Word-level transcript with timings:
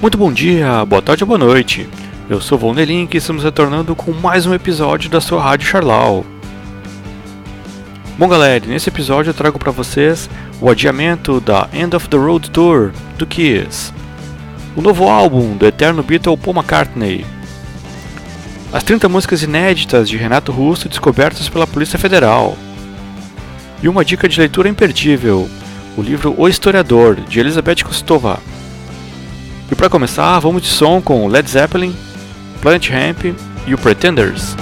Muito 0.00 0.18
bom 0.18 0.30
dia, 0.30 0.84
boa 0.84 1.00
tarde 1.00 1.24
ou 1.24 1.26
boa 1.26 1.38
noite. 1.38 1.88
Eu 2.28 2.38
sou 2.38 2.58
Von 2.58 2.74
Delink 2.74 3.16
e 3.16 3.18
estamos 3.18 3.42
retornando 3.42 3.96
com 3.96 4.12
mais 4.12 4.44
um 4.44 4.52
episódio 4.52 5.08
da 5.08 5.22
sua 5.22 5.42
Rádio 5.42 5.66
Charlau. 5.66 6.24
Bom 8.18 8.28
galera, 8.28 8.66
nesse 8.66 8.90
episódio 8.90 9.30
eu 9.30 9.34
trago 9.34 9.58
para 9.58 9.72
vocês 9.72 10.28
o 10.60 10.68
adiamento 10.68 11.40
da 11.40 11.66
End 11.72 11.96
of 11.96 12.10
the 12.10 12.16
Road 12.18 12.50
Tour 12.50 12.92
do 13.16 13.26
Kiss, 13.26 13.90
o 14.76 14.82
novo 14.82 15.08
álbum 15.08 15.56
do 15.56 15.66
eterno 15.66 16.02
Beatle 16.02 16.36
Paul 16.36 16.56
McCartney, 16.56 17.24
as 18.74 18.84
30 18.84 19.08
músicas 19.08 19.42
inéditas 19.42 20.10
de 20.10 20.18
Renato 20.18 20.52
Russo 20.52 20.90
descobertas 20.90 21.48
pela 21.48 21.66
Polícia 21.66 21.98
Federal, 21.98 22.54
e 23.82 23.88
uma 23.88 24.04
dica 24.04 24.28
de 24.28 24.38
leitura 24.38 24.68
imperdível, 24.68 25.48
o 25.96 26.02
livro 26.02 26.34
O 26.36 26.46
Historiador, 26.46 27.16
de 27.16 27.40
Elizabeth 27.40 27.82
Kostova. 27.82 28.38
E 29.70 29.74
para 29.74 29.90
começar, 29.90 30.38
vamos 30.38 30.62
de 30.62 30.68
som 30.68 31.00
com 31.00 31.26
Led 31.26 31.48
Zeppelin, 31.50 31.94
Planet 32.60 32.88
Hemp 32.90 33.36
e 33.66 33.74
o 33.74 33.78
Pretenders. 33.78 34.56